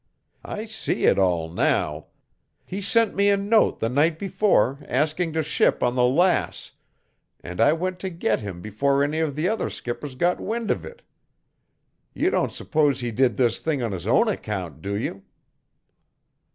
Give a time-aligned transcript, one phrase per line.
[0.43, 2.07] I see it all now.
[2.65, 6.71] He sent me a note the night before asking to ship on the Lass,
[7.41, 10.83] and I went to get him before any of the other skippers got wind of
[10.83, 11.03] it.
[12.15, 15.21] You don't suppose he did this thing on his own account, do you?"